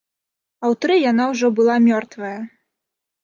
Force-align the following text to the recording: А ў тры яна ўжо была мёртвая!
А 0.63 0.63
ў 0.71 0.77
тры 0.85 0.95
яна 1.11 1.27
ўжо 1.33 1.47
была 1.59 1.75
мёртвая! 1.87 2.35